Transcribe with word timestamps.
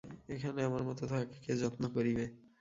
এখানে 0.29 0.59
আমার 0.67 0.81
মত 0.87 0.99
তাঁহাকে 1.01 1.37
কে 1.43 1.53
যত্ন 1.61 1.83
করিবে? 1.95 2.25